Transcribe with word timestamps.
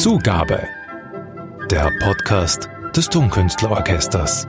Zugabe. 0.00 0.66
Der 1.70 1.92
Podcast 2.00 2.70
des 2.96 3.10
Tonkünstlerorchesters. 3.10 4.48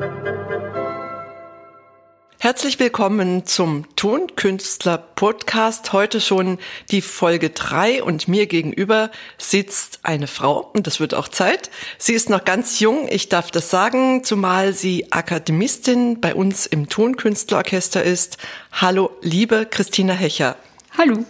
Herzlich 2.39 2.79
willkommen 2.79 3.45
zum 3.45 3.93
Tonkünstler 3.97 4.97
Podcast. 4.97 5.91
Heute 5.91 6.21
schon 6.21 6.57
die 6.89 7.01
Folge 7.01 7.49
drei 7.49 8.01
und 8.01 8.29
mir 8.29 8.47
gegenüber 8.47 9.11
sitzt 9.37 9.99
eine 10.03 10.27
Frau 10.27 10.71
und 10.73 10.87
das 10.87 11.01
wird 11.01 11.13
auch 11.13 11.27
Zeit. 11.27 11.69
Sie 11.97 12.13
ist 12.13 12.29
noch 12.29 12.45
ganz 12.45 12.79
jung, 12.79 13.09
ich 13.09 13.27
darf 13.27 13.51
das 13.51 13.69
sagen, 13.69 14.23
zumal 14.23 14.71
sie 14.71 15.11
Akademistin 15.11 16.21
bei 16.21 16.33
uns 16.33 16.65
im 16.65 16.87
Tonkünstlerorchester 16.87 18.01
ist. 18.01 18.37
Hallo, 18.71 19.11
liebe 19.21 19.67
Christina 19.69 20.13
Hecher. 20.13 20.55
Hallo. 20.97 21.25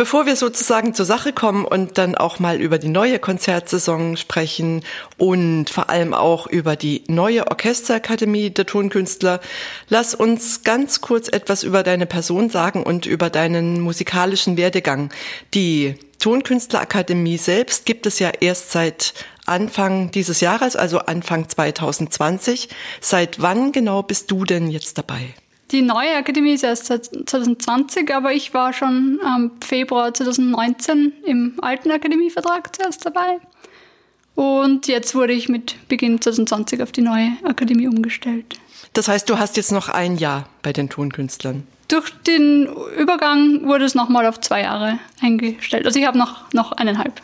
Bevor 0.00 0.24
wir 0.24 0.34
sozusagen 0.34 0.94
zur 0.94 1.04
Sache 1.04 1.34
kommen 1.34 1.66
und 1.66 1.98
dann 1.98 2.14
auch 2.14 2.38
mal 2.38 2.58
über 2.58 2.78
die 2.78 2.88
neue 2.88 3.18
Konzertsaison 3.18 4.16
sprechen 4.16 4.82
und 5.18 5.68
vor 5.68 5.90
allem 5.90 6.14
auch 6.14 6.46
über 6.46 6.74
die 6.74 7.04
neue 7.08 7.46
Orchesterakademie 7.48 8.48
der 8.48 8.64
Tonkünstler, 8.64 9.40
lass 9.90 10.14
uns 10.14 10.64
ganz 10.64 11.02
kurz 11.02 11.28
etwas 11.28 11.64
über 11.64 11.82
deine 11.82 12.06
Person 12.06 12.48
sagen 12.48 12.82
und 12.82 13.04
über 13.04 13.28
deinen 13.28 13.82
musikalischen 13.82 14.56
Werdegang. 14.56 15.12
Die 15.52 15.96
Tonkünstlerakademie 16.18 17.36
selbst 17.36 17.84
gibt 17.84 18.06
es 18.06 18.20
ja 18.20 18.30
erst 18.40 18.72
seit 18.72 19.12
Anfang 19.44 20.10
dieses 20.12 20.40
Jahres, 20.40 20.76
also 20.76 21.00
Anfang 21.00 21.46
2020. 21.46 22.70
Seit 23.02 23.42
wann 23.42 23.70
genau 23.70 24.02
bist 24.02 24.30
du 24.30 24.46
denn 24.46 24.70
jetzt 24.70 24.96
dabei? 24.96 25.34
Die 25.70 25.82
neue 25.82 26.16
Akademie 26.16 26.54
ist 26.54 26.64
erst 26.64 26.86
seit 26.86 27.06
2020, 27.06 28.12
aber 28.12 28.32
ich 28.32 28.52
war 28.54 28.72
schon 28.72 29.20
am 29.24 29.52
Februar 29.64 30.12
2019 30.12 31.12
im 31.24 31.54
alten 31.62 31.92
Akademievertrag 31.92 32.74
zuerst 32.74 33.06
dabei. 33.06 33.38
Und 34.34 34.88
jetzt 34.88 35.14
wurde 35.14 35.32
ich 35.32 35.48
mit 35.48 35.76
Beginn 35.88 36.20
2020 36.20 36.82
auf 36.82 36.92
die 36.92 37.02
neue 37.02 37.32
Akademie 37.44 37.86
umgestellt. 37.86 38.58
Das 38.94 39.06
heißt, 39.06 39.28
du 39.30 39.38
hast 39.38 39.56
jetzt 39.56 39.70
noch 39.70 39.88
ein 39.88 40.16
Jahr 40.16 40.48
bei 40.62 40.72
den 40.72 40.88
Tonkünstlern. 40.88 41.66
Durch 41.86 42.10
den 42.26 42.68
Übergang 42.96 43.66
wurde 43.66 43.84
es 43.84 43.94
nochmal 43.94 44.26
auf 44.26 44.40
zwei 44.40 44.62
Jahre 44.62 44.98
eingestellt. 45.20 45.86
Also 45.86 45.98
ich 45.98 46.06
habe 46.06 46.18
noch, 46.18 46.52
noch 46.52 46.72
eineinhalb. 46.72 47.20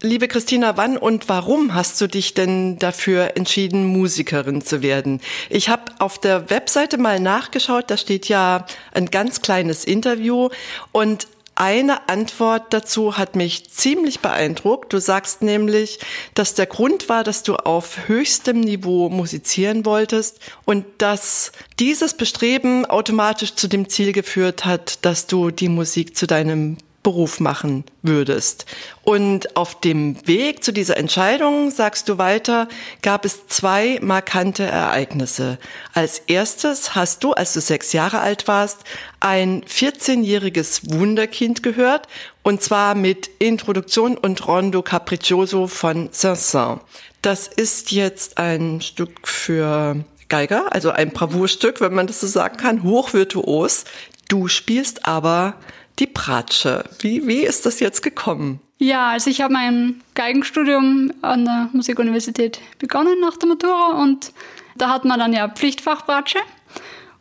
Liebe 0.00 0.28
Christina, 0.28 0.76
wann 0.76 0.96
und 0.96 1.28
warum 1.28 1.74
hast 1.74 2.00
du 2.00 2.06
dich 2.06 2.32
denn 2.32 2.78
dafür 2.78 3.36
entschieden, 3.36 3.84
Musikerin 3.84 4.62
zu 4.62 4.80
werden? 4.80 5.20
Ich 5.50 5.68
habe 5.68 5.90
auf 5.98 6.20
der 6.20 6.50
Webseite 6.50 6.98
mal 6.98 7.18
nachgeschaut, 7.18 7.90
da 7.90 7.96
steht 7.96 8.28
ja 8.28 8.64
ein 8.92 9.06
ganz 9.06 9.42
kleines 9.42 9.84
Interview 9.84 10.50
und 10.92 11.26
eine 11.56 12.08
Antwort 12.08 12.72
dazu 12.72 13.18
hat 13.18 13.34
mich 13.34 13.70
ziemlich 13.70 14.20
beeindruckt. 14.20 14.92
Du 14.92 15.00
sagst 15.00 15.42
nämlich, 15.42 15.98
dass 16.34 16.54
der 16.54 16.66
Grund 16.66 17.08
war, 17.08 17.24
dass 17.24 17.42
du 17.42 17.56
auf 17.56 18.06
höchstem 18.06 18.60
Niveau 18.60 19.08
musizieren 19.08 19.84
wolltest 19.84 20.38
und 20.64 20.84
dass 20.98 21.50
dieses 21.80 22.14
Bestreben 22.14 22.86
automatisch 22.86 23.56
zu 23.56 23.66
dem 23.66 23.88
Ziel 23.88 24.12
geführt 24.12 24.64
hat, 24.64 25.04
dass 25.04 25.26
du 25.26 25.50
die 25.50 25.68
Musik 25.68 26.16
zu 26.16 26.28
deinem 26.28 26.76
Beruf 27.08 27.40
machen 27.40 27.84
würdest. 28.02 28.66
Und 29.02 29.56
auf 29.56 29.80
dem 29.80 30.28
Weg 30.28 30.62
zu 30.62 30.74
dieser 30.74 30.98
Entscheidung, 30.98 31.70
sagst 31.70 32.06
du 32.10 32.18
weiter, 32.18 32.68
gab 33.00 33.24
es 33.24 33.46
zwei 33.46 33.98
markante 34.02 34.64
Ereignisse. 34.64 35.56
Als 35.94 36.18
erstes 36.26 36.94
hast 36.94 37.24
du, 37.24 37.32
als 37.32 37.54
du 37.54 37.62
sechs 37.62 37.94
Jahre 37.94 38.18
alt 38.18 38.46
warst, 38.46 38.80
ein 39.20 39.64
14-jähriges 39.64 40.98
Wunderkind 40.98 41.62
gehört, 41.62 42.08
und 42.42 42.62
zwar 42.62 42.94
mit 42.94 43.30
Introduktion 43.38 44.18
und 44.18 44.46
Rondo 44.46 44.82
Capriccioso 44.82 45.66
von 45.66 46.10
Saint-Saëns. 46.10 46.80
Das 47.22 47.46
ist 47.46 47.90
jetzt 47.90 48.36
ein 48.36 48.82
Stück 48.82 49.26
für 49.26 50.04
Geiger, 50.28 50.66
also 50.74 50.90
ein 50.90 51.12
Bravourstück, 51.12 51.80
wenn 51.80 51.94
man 51.94 52.06
das 52.06 52.20
so 52.20 52.26
sagen 52.26 52.58
kann, 52.58 52.82
hochvirtuos. 52.82 53.84
Du 54.28 54.48
spielst 54.48 55.06
aber 55.06 55.54
die 55.98 56.06
Pratsche. 56.06 56.84
Wie, 57.00 57.26
wie 57.26 57.44
ist 57.44 57.66
das 57.66 57.80
jetzt 57.80 58.02
gekommen? 58.02 58.60
Ja, 58.78 59.08
also 59.08 59.30
ich 59.30 59.40
habe 59.40 59.52
mein 59.52 60.00
Geigenstudium 60.14 61.12
an 61.22 61.44
der 61.44 61.70
Musikuniversität 61.72 62.60
begonnen 62.78 63.18
nach 63.20 63.36
der 63.36 63.48
Matura 63.48 64.00
und 64.00 64.32
da 64.76 64.90
hat 64.90 65.04
man 65.04 65.18
dann 65.18 65.32
ja 65.32 65.48
Pflichtfach 65.48 66.06
Pratsche. 66.06 66.38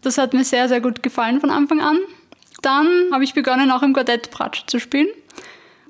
Das 0.01 0.19
hat 0.19 0.33
mir 0.33 0.43
sehr, 0.43 0.67
sehr 0.67 0.81
gut 0.81 1.01
gefallen 1.01 1.41
von 1.41 1.49
Anfang 1.49 1.81
an. 1.81 1.97
Dann 2.61 2.87
habe 3.11 3.23
ich 3.23 3.33
begonnen, 3.33 3.71
auch 3.71 3.81
im 3.81 3.93
Quartett 3.93 4.29
Pratsche 4.29 4.65
zu 4.67 4.79
spielen. 4.79 5.07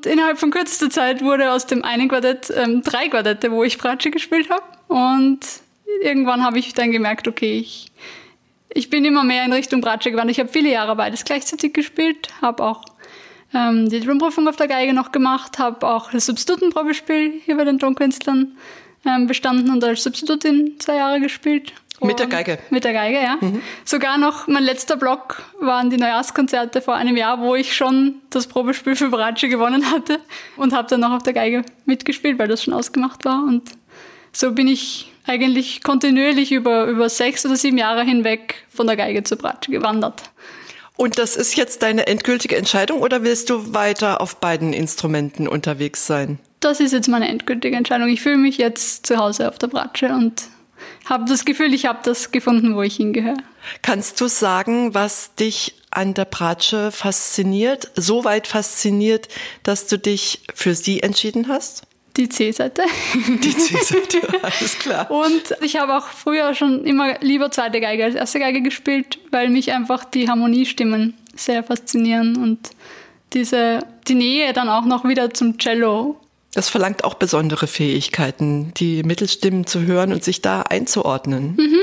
Innerhalb 0.05 0.39
von 0.39 0.51
kürzester 0.51 0.89
Zeit 0.89 1.21
wurde 1.21 1.51
aus 1.51 1.65
dem 1.65 1.83
einen 1.83 2.07
Quartett 2.07 2.53
ähm, 2.55 2.81
drei 2.83 3.09
Quartette, 3.09 3.51
wo 3.51 3.63
ich 3.63 3.77
Pratsche 3.77 4.11
gespielt 4.11 4.49
habe. 4.49 4.63
Und 4.87 5.39
irgendwann 6.01 6.43
habe 6.43 6.59
ich 6.59 6.73
dann 6.73 6.91
gemerkt, 6.91 7.27
okay, 7.27 7.59
ich 7.59 7.91
ich 8.69 8.89
bin 8.89 9.05
immer 9.05 9.23
mehr 9.23 9.45
in 9.45 9.53
Richtung 9.53 9.81
Bratsche 9.81 10.11
gewandert. 10.11 10.35
Ich 10.35 10.39
habe 10.39 10.49
viele 10.49 10.71
Jahre 10.71 10.95
beides 10.95 11.23
gleichzeitig 11.23 11.73
gespielt, 11.73 12.29
habe 12.41 12.63
auch 12.63 12.83
ähm, 13.53 13.89
die 13.89 13.99
Drumprüfung 13.99 14.47
auf 14.47 14.55
der 14.55 14.67
Geige 14.67 14.93
noch 14.93 15.11
gemacht, 15.11 15.59
habe 15.59 15.87
auch 15.87 16.11
das 16.11 16.25
Substitutenprobespiel 16.25 17.41
hier 17.45 17.57
bei 17.57 17.63
den 17.63 17.79
Tonkünstlern 17.79 18.57
ähm, 19.05 19.27
bestanden 19.27 19.71
und 19.71 19.83
als 19.83 20.03
Substitutin 20.03 20.75
zwei 20.79 20.97
Jahre 20.97 21.19
gespielt. 21.21 21.73
Mit 21.99 22.19
der 22.19 22.27
Geige? 22.27 22.59
Mit 22.69 22.83
der 22.83 22.93
Geige, 22.93 23.19
ja. 23.19 23.37
Mhm. 23.41 23.61
Sogar 23.83 24.19
noch 24.19 24.47
mein 24.47 24.63
letzter 24.63 24.97
Block 24.97 25.41
waren 25.59 25.89
die 25.89 25.97
Neujahrskonzerte 25.97 26.81
vor 26.81 26.93
einem 26.93 27.17
Jahr, 27.17 27.41
wo 27.41 27.55
ich 27.55 27.75
schon 27.75 28.21
das 28.29 28.45
Probespiel 28.45 28.95
für 28.95 29.09
Bratsche 29.09 29.49
gewonnen 29.49 29.89
hatte 29.91 30.19
und 30.57 30.73
habe 30.73 30.87
dann 30.87 30.99
noch 30.99 31.11
auf 31.11 31.23
der 31.23 31.33
Geige 31.33 31.63
mitgespielt, 31.85 32.37
weil 32.37 32.47
das 32.47 32.63
schon 32.63 32.75
ausgemacht 32.75 33.25
war. 33.25 33.43
Und 33.43 33.71
so 34.31 34.51
bin 34.51 34.67
ich 34.67 35.11
eigentlich 35.27 35.83
kontinuierlich 35.83 36.51
über, 36.51 36.85
über 36.85 37.09
sechs 37.09 37.45
oder 37.45 37.55
sieben 37.55 37.77
Jahre 37.77 38.03
hinweg 38.03 38.65
von 38.69 38.87
der 38.87 38.95
Geige 38.95 39.23
zur 39.23 39.37
Bratsche 39.37 39.71
gewandert. 39.71 40.23
Und 40.95 41.19
das 41.19 41.35
ist 41.35 41.55
jetzt 41.55 41.83
deine 41.83 42.07
endgültige 42.07 42.57
Entscheidung 42.57 43.01
oder 43.01 43.23
willst 43.23 43.51
du 43.51 43.73
weiter 43.73 44.19
auf 44.19 44.37
beiden 44.37 44.73
Instrumenten 44.73 45.47
unterwegs 45.47 46.07
sein? 46.07 46.39
Das 46.59 46.79
ist 46.79 46.91
jetzt 46.91 47.07
meine 47.07 47.27
endgültige 47.27 47.75
Entscheidung. 47.75 48.09
Ich 48.09 48.21
fühle 48.21 48.37
mich 48.37 48.57
jetzt 48.57 49.05
zu 49.05 49.17
Hause 49.17 49.47
auf 49.47 49.59
der 49.59 49.67
Bratsche 49.67 50.07
und 50.07 50.43
habe 51.05 51.25
das 51.25 51.45
Gefühl, 51.45 51.73
ich 51.73 51.85
habe 51.85 51.99
das 52.03 52.31
gefunden, 52.31 52.75
wo 52.75 52.81
ich 52.81 52.95
hingehöre. 52.95 53.37
Kannst 53.83 54.19
du 54.21 54.27
sagen, 54.27 54.93
was 54.93 55.35
dich 55.35 55.75
an 55.91 56.13
der 56.13 56.25
Bratsche 56.25 56.91
fasziniert, 56.91 57.91
so 57.95 58.23
weit 58.23 58.47
fasziniert, 58.47 59.27
dass 59.63 59.87
du 59.87 59.97
dich 59.97 60.41
für 60.53 60.75
sie 60.75 61.01
entschieden 61.01 61.47
hast? 61.47 61.86
Die 62.17 62.29
C-Seite. 62.29 62.83
Die 63.15 63.55
C-Seite, 63.55 64.21
alles 64.41 64.79
klar. 64.79 65.09
Und 65.11 65.55
ich 65.61 65.77
habe 65.77 65.95
auch 65.95 66.07
früher 66.07 66.55
schon 66.55 66.83
immer 66.83 67.19
lieber 67.21 67.51
zweite 67.51 67.79
Geige 67.79 68.05
als 68.05 68.15
erste 68.15 68.39
Geige 68.39 68.61
gespielt, 68.61 69.19
weil 69.31 69.49
mich 69.49 69.71
einfach 69.71 70.03
die 70.03 70.27
Harmoniestimmen 70.27 71.13
sehr 71.35 71.63
faszinieren 71.63 72.37
und 72.37 72.71
diese, 73.33 73.79
die 74.07 74.15
Nähe 74.15 74.53
dann 74.53 74.69
auch 74.69 74.85
noch 74.85 75.05
wieder 75.05 75.33
zum 75.33 75.59
Cello. 75.59 76.19
Das 76.53 76.69
verlangt 76.69 77.03
auch 77.03 77.13
besondere 77.13 77.67
Fähigkeiten, 77.67 78.73
die 78.77 79.03
Mittelstimmen 79.03 79.67
zu 79.67 79.83
hören 79.83 80.11
und 80.11 80.23
sich 80.23 80.41
da 80.41 80.63
einzuordnen. 80.63 81.55
Mhm. 81.55 81.79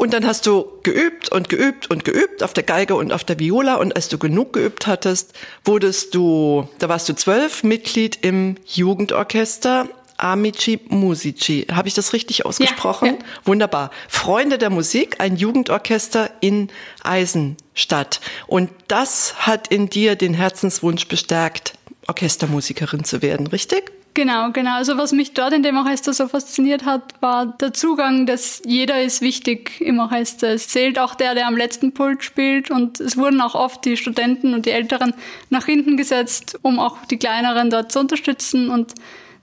Und 0.00 0.14
dann 0.14 0.26
hast 0.26 0.46
du 0.46 0.64
geübt 0.82 1.28
und 1.28 1.50
geübt 1.50 1.90
und 1.90 2.06
geübt 2.06 2.42
auf 2.42 2.54
der 2.54 2.62
Geige 2.62 2.94
und 2.94 3.12
auf 3.12 3.22
der 3.22 3.38
Viola. 3.38 3.74
Und 3.74 3.94
als 3.94 4.08
du 4.08 4.16
genug 4.16 4.54
geübt 4.54 4.86
hattest, 4.86 5.34
wurdest 5.62 6.14
du, 6.14 6.66
da 6.78 6.88
warst 6.88 7.10
du 7.10 7.14
zwölf, 7.14 7.62
Mitglied 7.64 8.24
im 8.24 8.54
Jugendorchester 8.64 9.88
Amici 10.16 10.80
Musici. 10.88 11.66
Habe 11.70 11.86
ich 11.86 11.92
das 11.92 12.14
richtig 12.14 12.46
ausgesprochen? 12.46 13.08
Ja, 13.08 13.12
ja. 13.12 13.18
Wunderbar. 13.44 13.90
Freunde 14.08 14.56
der 14.56 14.70
Musik, 14.70 15.16
ein 15.20 15.36
Jugendorchester 15.36 16.30
in 16.40 16.70
Eisenstadt. 17.04 18.22
Und 18.46 18.70
das 18.88 19.46
hat 19.46 19.68
in 19.68 19.90
dir 19.90 20.16
den 20.16 20.32
Herzenswunsch 20.32 21.08
bestärkt, 21.08 21.74
Orchestermusikerin 22.08 23.04
zu 23.04 23.20
werden, 23.20 23.48
richtig? 23.48 23.92
Genau, 24.12 24.50
genau. 24.50 24.74
Also 24.74 24.98
was 24.98 25.12
mich 25.12 25.34
dort 25.34 25.52
in 25.52 25.62
dem 25.62 25.76
Orchester 25.76 26.12
so 26.12 26.26
fasziniert 26.26 26.84
hat, 26.84 27.14
war 27.20 27.46
der 27.46 27.72
Zugang, 27.72 28.26
dass 28.26 28.60
jeder 28.66 29.00
ist 29.02 29.20
wichtig 29.20 29.80
im 29.80 30.00
Orchester. 30.00 30.48
Es 30.48 30.68
zählt 30.68 30.98
auch 30.98 31.14
der, 31.14 31.34
der 31.34 31.46
am 31.46 31.56
letzten 31.56 31.92
Pult 31.92 32.24
spielt 32.24 32.70
und 32.70 32.98
es 32.98 33.16
wurden 33.16 33.40
auch 33.40 33.54
oft 33.54 33.84
die 33.84 33.96
Studenten 33.96 34.52
und 34.52 34.66
die 34.66 34.72
Älteren 34.72 35.14
nach 35.48 35.66
hinten 35.66 35.96
gesetzt, 35.96 36.58
um 36.62 36.80
auch 36.80 36.96
die 37.06 37.18
Kleineren 37.18 37.70
dort 37.70 37.92
zu 37.92 38.00
unterstützen 38.00 38.68
und 38.68 38.94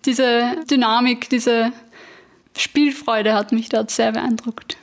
diese 0.05 0.55
Dynamik, 0.69 1.29
diese 1.29 1.71
Spielfreude 2.57 3.33
hat 3.33 3.53
mich 3.53 3.69
dort 3.69 3.89
sehr 3.89 4.11
beeindruckt. 4.11 4.77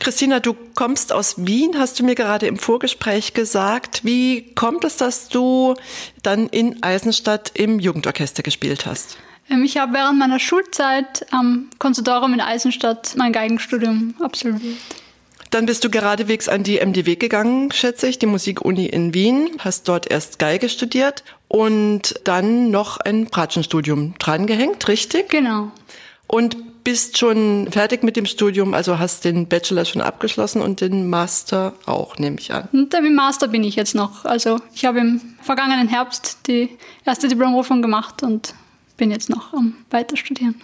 Christina, 0.00 0.40
du 0.40 0.54
kommst 0.74 1.12
aus 1.12 1.34
Wien, 1.38 1.78
hast 1.78 1.98
du 1.98 2.04
mir 2.04 2.14
gerade 2.14 2.46
im 2.46 2.58
Vorgespräch 2.58 3.32
gesagt. 3.32 4.04
Wie 4.04 4.52
kommt 4.54 4.84
es, 4.84 4.96
dass 4.96 5.28
du 5.28 5.74
dann 6.22 6.48
in 6.48 6.82
Eisenstadt 6.82 7.52
im 7.54 7.78
Jugendorchester 7.78 8.42
gespielt 8.42 8.86
hast? 8.86 9.16
Ähm, 9.48 9.64
ich 9.64 9.76
habe 9.76 9.94
während 9.94 10.18
meiner 10.18 10.38
Schulzeit 10.38 11.26
am 11.30 11.68
Konservatorium 11.78 12.34
in 12.34 12.40
Eisenstadt 12.40 13.14
mein 13.16 13.32
Geigenstudium 13.32 14.14
absolviert. 14.20 14.76
Dann 15.50 15.66
bist 15.66 15.84
du 15.84 15.90
geradewegs 15.90 16.48
an 16.48 16.64
die 16.64 16.84
MDW 16.84 17.14
gegangen, 17.14 17.70
schätze 17.70 18.08
ich, 18.08 18.18
die 18.18 18.26
Musikuni 18.26 18.86
in 18.86 19.14
Wien, 19.14 19.50
hast 19.60 19.86
dort 19.86 20.10
erst 20.10 20.40
Geige 20.40 20.68
studiert 20.68 21.22
und 21.46 22.20
dann 22.24 22.72
noch 22.72 22.98
ein 22.98 23.26
Bratschenstudium 23.26 24.14
drangehängt, 24.18 24.88
richtig? 24.88 25.28
Genau. 25.28 25.70
Und 26.34 26.82
bist 26.82 27.16
schon 27.16 27.68
fertig 27.70 28.02
mit 28.02 28.16
dem 28.16 28.26
Studium, 28.26 28.74
also 28.74 28.98
hast 28.98 29.24
den 29.24 29.46
Bachelor 29.46 29.84
schon 29.84 30.02
abgeschlossen 30.02 30.62
und 30.62 30.80
den 30.80 31.08
Master 31.08 31.74
auch, 31.86 32.18
nehme 32.18 32.38
ich 32.40 32.52
an. 32.52 32.68
Und 32.72 32.92
im 32.92 33.14
Master 33.14 33.46
bin 33.46 33.62
ich 33.62 33.76
jetzt 33.76 33.94
noch. 33.94 34.24
Also 34.24 34.58
ich 34.74 34.84
habe 34.84 34.98
im 34.98 35.20
vergangenen 35.42 35.86
Herbst 35.86 36.38
die 36.48 36.70
erste 37.04 37.28
Diplomprüfung 37.28 37.82
gemacht 37.82 38.24
und 38.24 38.52
bin 38.96 39.12
jetzt 39.12 39.30
noch 39.30 39.52
am 39.52 39.76
Weiterstudieren. 39.90 40.56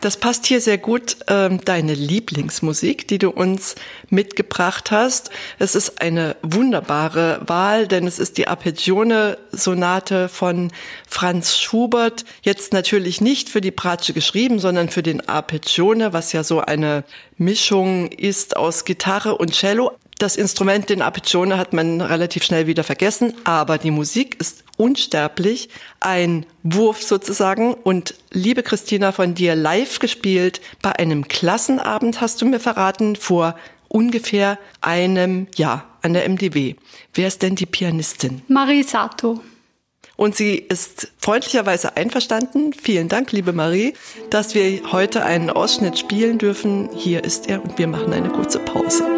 Das 0.00 0.18
passt 0.18 0.46
hier 0.46 0.60
sehr 0.60 0.78
gut, 0.78 1.16
ähm, 1.28 1.60
deine 1.64 1.94
Lieblingsmusik, 1.94 3.08
die 3.08 3.18
du 3.18 3.30
uns 3.30 3.74
mitgebracht 4.10 4.90
hast. 4.90 5.30
Es 5.58 5.74
ist 5.74 6.00
eine 6.02 6.36
wunderbare 6.42 7.40
Wahl, 7.46 7.88
denn 7.88 8.06
es 8.06 8.18
ist 8.18 8.36
die 8.36 8.46
Arpeggione-Sonate 8.46 10.28
von 10.28 10.70
Franz 11.08 11.56
Schubert. 11.58 12.24
Jetzt 12.42 12.72
natürlich 12.72 13.20
nicht 13.20 13.48
für 13.48 13.60
die 13.60 13.70
Bratsche 13.70 14.12
geschrieben, 14.12 14.58
sondern 14.58 14.90
für 14.90 15.02
den 15.02 15.26
Arpeggione, 15.26 16.12
was 16.12 16.32
ja 16.32 16.44
so 16.44 16.60
eine 16.60 17.04
Mischung 17.38 18.08
ist 18.08 18.56
aus 18.56 18.84
Gitarre 18.84 19.36
und 19.36 19.52
Cello. 19.52 19.92
Das 20.18 20.36
Instrument, 20.36 20.88
den 20.88 21.02
Arpeggione, 21.02 21.58
hat 21.58 21.74
man 21.74 22.00
relativ 22.00 22.42
schnell 22.42 22.66
wieder 22.66 22.84
vergessen, 22.84 23.34
aber 23.44 23.76
die 23.76 23.90
Musik 23.90 24.40
ist 24.40 24.64
unsterblich, 24.78 25.68
ein 26.00 26.46
Wurf 26.62 27.02
sozusagen. 27.02 27.74
Und 27.74 28.14
liebe 28.30 28.62
Christina, 28.62 29.12
von 29.12 29.34
dir 29.34 29.54
live 29.54 29.98
gespielt 29.98 30.62
bei 30.80 30.92
einem 30.92 31.28
Klassenabend, 31.28 32.22
hast 32.22 32.40
du 32.40 32.46
mir 32.46 32.60
verraten, 32.60 33.14
vor 33.14 33.56
ungefähr 33.88 34.58
einem 34.80 35.48
Jahr 35.54 35.84
an 36.00 36.14
der 36.14 36.26
MDW. 36.28 36.76
Wer 37.12 37.28
ist 37.28 37.42
denn 37.42 37.54
die 37.54 37.66
Pianistin? 37.66 38.40
Marie 38.48 38.84
Sato. 38.84 39.40
Und 40.16 40.34
sie 40.34 40.54
ist 40.56 41.12
freundlicherweise 41.18 41.94
einverstanden. 41.94 42.72
Vielen 42.72 43.10
Dank, 43.10 43.32
liebe 43.32 43.52
Marie, 43.52 43.92
dass 44.30 44.54
wir 44.54 44.92
heute 44.92 45.24
einen 45.24 45.50
Ausschnitt 45.50 45.98
spielen 45.98 46.38
dürfen. 46.38 46.88
Hier 46.96 47.22
ist 47.22 47.50
er 47.50 47.62
und 47.62 47.78
wir 47.78 47.86
machen 47.86 48.14
eine 48.14 48.30
kurze 48.30 48.58
Pause. 48.60 49.15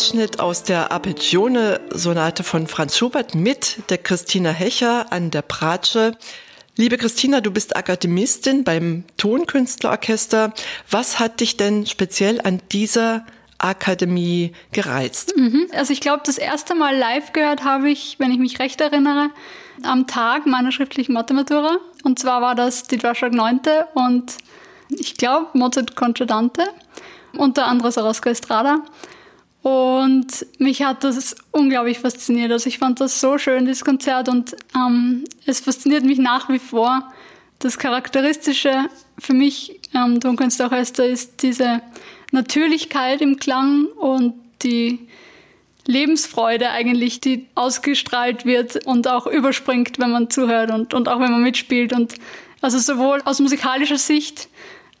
Ausschnitt 0.00 0.40
aus 0.40 0.62
der 0.62 0.92
Arpeggione-Sonate 0.92 2.42
von 2.42 2.66
Franz 2.68 2.96
Schubert 2.96 3.34
mit 3.34 3.90
der 3.90 3.98
Christina 3.98 4.48
Hecher 4.48 5.12
an 5.12 5.30
der 5.30 5.42
Bratsche. 5.42 6.16
Liebe 6.74 6.96
Christina, 6.96 7.42
du 7.42 7.50
bist 7.50 7.76
Akademistin 7.76 8.64
beim 8.64 9.04
Tonkünstlerorchester. 9.18 10.54
Was 10.90 11.18
hat 11.18 11.40
dich 11.40 11.58
denn 11.58 11.84
speziell 11.84 12.40
an 12.40 12.62
dieser 12.72 13.26
Akademie 13.58 14.52
gereizt? 14.72 15.36
Mhm. 15.36 15.66
Also 15.74 15.92
ich 15.92 16.00
glaube, 16.00 16.22
das 16.24 16.38
erste 16.38 16.74
Mal 16.74 16.96
live 16.96 17.34
gehört 17.34 17.64
habe 17.64 17.90
ich, 17.90 18.16
wenn 18.18 18.30
ich 18.30 18.38
mich 18.38 18.58
recht 18.58 18.80
erinnere, 18.80 19.28
am 19.82 20.06
Tag 20.06 20.46
meiner 20.46 20.72
schriftlichen 20.72 21.12
Mathematura. 21.12 21.76
Und 22.04 22.18
zwar 22.18 22.40
war 22.40 22.54
das 22.54 22.84
die 22.84 22.96
Dvorak 22.96 23.34
9. 23.34 23.60
und 23.92 24.32
ich 24.88 25.18
glaube 25.18 25.48
Mozart 25.52 25.94
Concertante, 25.94 26.64
unter 27.36 27.66
anderem 27.66 27.90
Sarasco 27.90 28.30
Estrada. 28.30 28.82
Und 29.62 30.46
mich 30.58 30.82
hat 30.82 31.04
das 31.04 31.36
unglaublich 31.50 31.98
fasziniert. 31.98 32.50
Also 32.50 32.68
ich 32.68 32.78
fand 32.78 33.00
das 33.00 33.20
so 33.20 33.36
schön, 33.36 33.66
dieses 33.66 33.84
Konzert. 33.84 34.28
Und 34.28 34.56
ähm, 34.74 35.24
es 35.44 35.60
fasziniert 35.60 36.04
mich 36.04 36.18
nach 36.18 36.48
wie 36.48 36.58
vor. 36.58 37.12
Das 37.58 37.78
Charakteristische 37.78 38.86
für 39.18 39.34
mich 39.34 39.78
ähm, 39.94 40.18
Tonkünstorchester 40.20 41.06
ist 41.06 41.42
diese 41.42 41.82
Natürlichkeit 42.32 43.20
im 43.20 43.36
Klang 43.36 43.84
und 43.98 44.34
die 44.62 45.06
Lebensfreude 45.86 46.70
eigentlich, 46.70 47.20
die 47.20 47.46
ausgestrahlt 47.54 48.46
wird 48.46 48.86
und 48.86 49.08
auch 49.08 49.26
überspringt, 49.26 49.98
wenn 49.98 50.10
man 50.10 50.30
zuhört 50.30 50.70
und, 50.70 50.94
und 50.94 51.08
auch 51.08 51.20
wenn 51.20 51.32
man 51.32 51.42
mitspielt. 51.42 51.92
Und 51.92 52.14
also 52.62 52.78
sowohl 52.78 53.20
aus 53.24 53.40
musikalischer 53.40 53.98
Sicht 53.98 54.48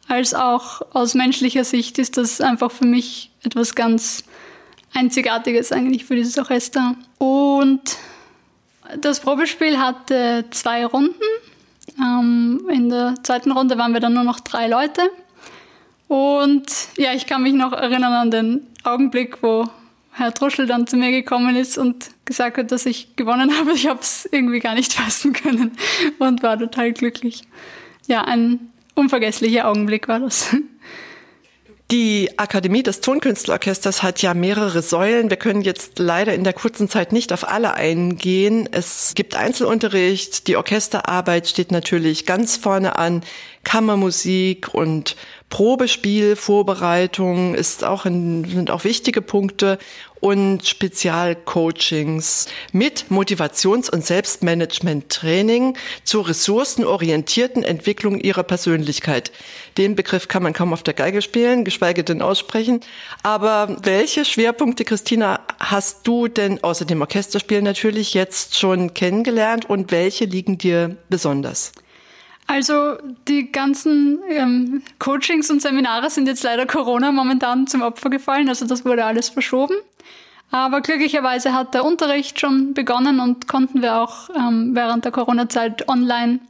als 0.08 0.34
auch 0.34 0.82
aus 0.92 1.14
menschlicher 1.14 1.64
Sicht 1.64 1.98
ist 1.98 2.16
das 2.16 2.40
einfach 2.40 2.70
für 2.72 2.86
mich 2.86 3.30
etwas 3.42 3.74
ganz 3.74 4.24
Einzigartiges 4.94 5.72
eigentlich 5.72 6.04
für 6.04 6.16
dieses 6.16 6.38
Orchester. 6.38 6.94
Und 7.18 7.98
das 9.00 9.20
Probespiel 9.20 9.78
hatte 9.78 10.44
zwei 10.50 10.84
Runden. 10.84 11.14
Ähm, 11.98 12.68
in 12.70 12.88
der 12.88 13.14
zweiten 13.22 13.52
Runde 13.52 13.78
waren 13.78 13.92
wir 13.92 14.00
dann 14.00 14.14
nur 14.14 14.24
noch 14.24 14.40
drei 14.40 14.68
Leute. 14.68 15.02
Und 16.08 16.66
ja, 16.96 17.12
ich 17.14 17.26
kann 17.26 17.42
mich 17.42 17.54
noch 17.54 17.72
erinnern 17.72 18.12
an 18.12 18.30
den 18.30 18.66
Augenblick, 18.82 19.42
wo 19.42 19.68
Herr 20.12 20.34
Truschel 20.34 20.66
dann 20.66 20.86
zu 20.86 20.96
mir 20.96 21.12
gekommen 21.12 21.54
ist 21.54 21.78
und 21.78 22.10
gesagt 22.24 22.58
hat, 22.58 22.72
dass 22.72 22.84
ich 22.84 23.14
gewonnen 23.16 23.56
habe. 23.58 23.72
Ich 23.72 23.86
habe 23.86 24.00
es 24.00 24.28
irgendwie 24.30 24.60
gar 24.60 24.74
nicht 24.74 24.92
fassen 24.94 25.32
können 25.32 25.72
und 26.18 26.42
war 26.42 26.58
total 26.58 26.92
glücklich. 26.92 27.42
Ja, 28.06 28.22
ein 28.22 28.70
unvergesslicher 28.94 29.68
Augenblick 29.68 30.08
war 30.08 30.18
das. 30.18 30.54
Die 31.90 32.38
Akademie 32.38 32.84
des 32.84 33.00
Tonkünstlerorchesters 33.00 34.04
hat 34.04 34.22
ja 34.22 34.32
mehrere 34.32 34.80
Säulen. 34.80 35.28
Wir 35.28 35.36
können 35.36 35.62
jetzt 35.62 35.98
leider 35.98 36.32
in 36.34 36.44
der 36.44 36.52
kurzen 36.52 36.88
Zeit 36.88 37.10
nicht 37.10 37.32
auf 37.32 37.48
alle 37.48 37.74
eingehen. 37.74 38.68
Es 38.70 39.14
gibt 39.16 39.34
Einzelunterricht, 39.34 40.46
die 40.46 40.56
Orchesterarbeit 40.56 41.48
steht 41.48 41.72
natürlich 41.72 42.26
ganz 42.26 42.56
vorne 42.56 42.96
an, 42.96 43.24
Kammermusik 43.64 44.72
und 44.72 45.16
Probespiel, 45.50 46.36
Vorbereitung 46.36 47.56
ist 47.56 47.84
auch 47.84 48.06
in, 48.06 48.44
sind 48.44 48.70
auch 48.70 48.84
wichtige 48.84 49.20
Punkte 49.20 49.78
und 50.20 50.66
Spezialcoachings 50.66 52.46
mit 52.72 53.06
Motivations- 53.10 53.90
und 53.90 54.06
Selbstmanagement-Training 54.06 55.76
zur 56.04 56.28
ressourcenorientierten 56.28 57.64
Entwicklung 57.64 58.20
ihrer 58.20 58.44
Persönlichkeit. 58.44 59.32
Den 59.76 59.96
Begriff 59.96 60.28
kann 60.28 60.44
man 60.44 60.52
kaum 60.52 60.72
auf 60.72 60.84
der 60.84 60.94
Geige 60.94 61.20
spielen, 61.20 61.64
geschweige 61.64 62.04
denn 62.04 62.22
aussprechen. 62.22 62.80
Aber 63.24 63.76
welche 63.82 64.24
Schwerpunkte, 64.24 64.84
Christina, 64.84 65.40
hast 65.58 66.06
du 66.06 66.28
denn 66.28 66.62
außer 66.62 66.84
dem 66.84 67.00
Orchesterspiel 67.00 67.60
natürlich 67.60 68.14
jetzt 68.14 68.56
schon 68.56 68.94
kennengelernt 68.94 69.68
und 69.68 69.90
welche 69.90 70.26
liegen 70.26 70.58
dir 70.58 70.96
besonders? 71.08 71.72
Also 72.50 72.96
die 73.28 73.52
ganzen 73.52 74.18
ähm, 74.28 74.82
Coachings 74.98 75.52
und 75.52 75.62
Seminare 75.62 76.10
sind 76.10 76.26
jetzt 76.26 76.42
leider 76.42 76.66
Corona 76.66 77.12
momentan 77.12 77.68
zum 77.68 77.80
Opfer 77.80 78.10
gefallen. 78.10 78.48
Also 78.48 78.66
das 78.66 78.84
wurde 78.84 79.04
alles 79.04 79.28
verschoben. 79.28 79.76
Aber 80.50 80.80
glücklicherweise 80.80 81.54
hat 81.54 81.74
der 81.74 81.84
Unterricht 81.84 82.40
schon 82.40 82.74
begonnen 82.74 83.20
und 83.20 83.46
konnten 83.46 83.82
wir 83.82 84.00
auch 84.00 84.30
ähm, 84.30 84.74
während 84.74 85.04
der 85.04 85.12
Corona-Zeit 85.12 85.88
online 85.88 86.40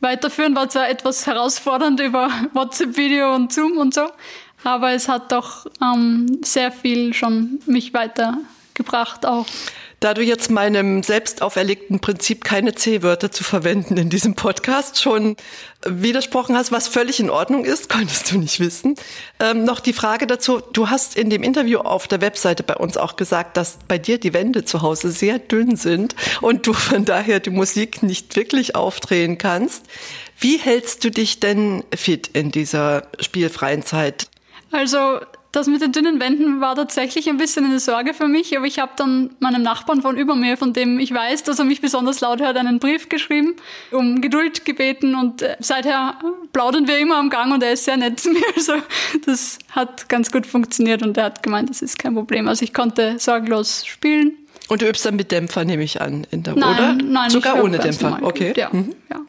weiterführen. 0.00 0.56
War 0.56 0.70
zwar 0.70 0.88
etwas 0.88 1.26
herausfordernd 1.26 2.00
über 2.00 2.30
WhatsApp-Video 2.54 3.34
und 3.34 3.52
Zoom 3.52 3.76
und 3.76 3.92
so, 3.92 4.06
aber 4.64 4.92
es 4.92 5.10
hat 5.10 5.30
doch 5.30 5.66
ähm, 5.82 6.38
sehr 6.42 6.72
viel 6.72 7.12
schon 7.12 7.60
mich 7.66 7.92
weitergebracht 7.92 9.26
auch. 9.26 9.44
Da 10.00 10.14
du 10.14 10.22
jetzt 10.22 10.50
meinem 10.50 11.02
selbst 11.02 11.42
auferlegten 11.42 12.00
Prinzip, 12.00 12.42
keine 12.42 12.74
C-Wörter 12.74 13.30
zu 13.30 13.44
verwenden 13.44 13.98
in 13.98 14.08
diesem 14.08 14.34
Podcast, 14.34 14.98
schon 14.98 15.36
widersprochen 15.84 16.56
hast, 16.56 16.72
was 16.72 16.88
völlig 16.88 17.20
in 17.20 17.28
Ordnung 17.28 17.66
ist, 17.66 17.88
konntest 17.90 18.32
du 18.32 18.38
nicht 18.38 18.60
wissen. 18.60 18.94
Ähm, 19.40 19.64
noch 19.64 19.78
die 19.78 19.92
Frage 19.92 20.26
dazu, 20.26 20.60
du 20.72 20.88
hast 20.88 21.18
in 21.18 21.28
dem 21.28 21.42
Interview 21.42 21.80
auf 21.80 22.08
der 22.08 22.22
Webseite 22.22 22.62
bei 22.62 22.76
uns 22.76 22.96
auch 22.96 23.16
gesagt, 23.16 23.58
dass 23.58 23.76
bei 23.88 23.98
dir 23.98 24.18
die 24.18 24.32
Wände 24.32 24.64
zu 24.64 24.80
Hause 24.80 25.10
sehr 25.10 25.38
dünn 25.38 25.76
sind 25.76 26.16
und 26.40 26.66
du 26.66 26.72
von 26.72 27.04
daher 27.04 27.38
die 27.38 27.50
Musik 27.50 28.02
nicht 28.02 28.36
wirklich 28.36 28.74
aufdrehen 28.74 29.36
kannst. 29.36 29.84
Wie 30.38 30.56
hältst 30.56 31.04
du 31.04 31.10
dich 31.10 31.40
denn 31.40 31.84
fit 31.94 32.28
in 32.28 32.50
dieser 32.50 33.08
spielfreien 33.20 33.82
Zeit? 33.82 34.28
Also 34.72 35.20
das 35.52 35.66
mit 35.66 35.82
den 35.82 35.90
dünnen 35.90 36.20
Wänden 36.20 36.60
war 36.60 36.76
tatsächlich 36.76 37.28
ein 37.28 37.36
bisschen 37.36 37.64
eine 37.64 37.80
Sorge 37.80 38.14
für 38.14 38.28
mich, 38.28 38.56
aber 38.56 38.66
ich 38.66 38.78
habe 38.78 38.92
dann 38.96 39.30
meinem 39.40 39.62
Nachbarn 39.62 40.00
von 40.00 40.16
über 40.16 40.36
mir, 40.36 40.56
von 40.56 40.72
dem 40.72 41.00
ich 41.00 41.12
weiß, 41.12 41.42
dass 41.42 41.58
er 41.58 41.64
mich 41.64 41.80
besonders 41.80 42.20
laut 42.20 42.40
hört, 42.40 42.56
einen 42.56 42.78
Brief 42.78 43.08
geschrieben, 43.08 43.56
um 43.90 44.20
Geduld 44.20 44.64
gebeten 44.64 45.16
und 45.16 45.42
äh, 45.42 45.56
seither 45.58 46.18
plaudern 46.52 46.86
wir 46.86 46.98
immer 46.98 47.16
am 47.16 47.30
Gang 47.30 47.52
und 47.52 47.62
er 47.64 47.72
ist 47.72 47.84
sehr 47.84 47.96
nett 47.96 48.20
zu 48.20 48.30
mir. 48.32 48.44
Also 48.54 48.74
das 49.26 49.58
hat 49.70 50.08
ganz 50.08 50.30
gut 50.30 50.46
funktioniert 50.46 51.02
und 51.02 51.16
er 51.16 51.24
hat 51.24 51.42
gemeint, 51.42 51.68
das 51.68 51.82
ist 51.82 51.98
kein 51.98 52.14
Problem. 52.14 52.46
Also 52.46 52.64
ich 52.64 52.72
konnte 52.72 53.18
sorglos 53.18 53.84
spielen. 53.86 54.32
Und 54.68 54.82
du 54.82 54.88
übst 54.88 55.04
dann 55.04 55.16
mit 55.16 55.32
Dämpfer, 55.32 55.64
nehme 55.64 55.82
ich 55.82 56.00
an, 56.00 56.28
in 56.30 56.44
der, 56.44 56.54
nein, 56.54 56.74
oder? 56.74 56.92
Nein, 56.92 57.30
sogar 57.30 57.62
ohne 57.62 57.78
Dämpfer. 57.78 58.20
Okay. 58.22 58.52
Ja, 58.56 58.68
mhm. 58.70 58.94
ja, 59.10 59.20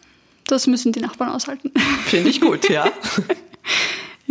das 0.46 0.68
müssen 0.68 0.92
die 0.92 1.00
Nachbarn 1.00 1.32
aushalten. 1.32 1.72
Finde 2.06 2.30
ich 2.30 2.42
gut, 2.42 2.70
ja. 2.70 2.86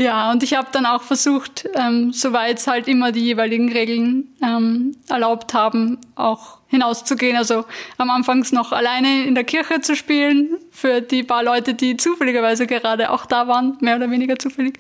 Ja, 0.01 0.31
und 0.31 0.43
ich 0.43 0.55
habe 0.55 0.69
dann 0.73 0.87
auch 0.87 1.03
versucht, 1.03 1.69
ähm, 1.75 2.11
soweit 2.15 2.57
es 2.57 2.67
halt 2.67 2.89
immer 2.89 3.13
die 3.13 3.21
jeweiligen 3.21 3.71
Regeln 3.71 4.35
ähm, 4.43 4.97
erlaubt 5.11 5.53
haben, 5.53 5.99
auch 6.15 6.57
hinauszugehen. 6.69 7.37
Also 7.37 7.67
am 7.99 8.09
Anfangs 8.09 8.51
noch 8.51 8.73
alleine 8.73 9.27
in 9.27 9.35
der 9.35 9.45
Kirche 9.45 9.83
zu 9.83 9.95
spielen, 9.95 10.57
für 10.71 11.03
die 11.03 11.23
paar 11.23 11.43
Leute, 11.43 11.75
die 11.75 11.99
zufälligerweise 11.99 12.67
gerade 12.67 13.11
auch 13.11 13.27
da 13.27 13.47
waren, 13.47 13.77
mehr 13.81 13.97
oder 13.97 14.11
weniger 14.11 14.39
zufällig. 14.39 14.79